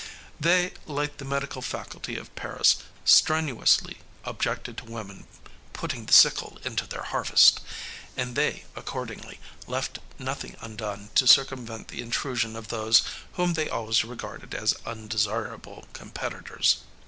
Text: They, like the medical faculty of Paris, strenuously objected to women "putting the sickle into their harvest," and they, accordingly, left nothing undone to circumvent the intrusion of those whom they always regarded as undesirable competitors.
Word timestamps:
They, 0.39 0.73
like 0.87 1.17
the 1.17 1.25
medical 1.25 1.61
faculty 1.61 2.17
of 2.17 2.33
Paris, 2.35 2.77
strenuously 3.05 3.99
objected 4.25 4.75
to 4.77 4.85
women 4.85 5.27
"putting 5.73 6.07
the 6.07 6.13
sickle 6.13 6.57
into 6.63 6.87
their 6.87 7.03
harvest," 7.03 7.61
and 8.17 8.35
they, 8.35 8.65
accordingly, 8.75 9.39
left 9.67 9.99
nothing 10.17 10.57
undone 10.59 11.11
to 11.13 11.27
circumvent 11.27 11.89
the 11.89 12.01
intrusion 12.01 12.55
of 12.55 12.69
those 12.69 13.03
whom 13.33 13.53
they 13.53 13.69
always 13.69 14.03
regarded 14.03 14.55
as 14.55 14.73
undesirable 14.87 15.85
competitors. 15.93 16.77